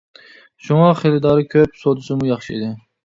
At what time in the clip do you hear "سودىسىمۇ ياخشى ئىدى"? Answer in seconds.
1.85-2.73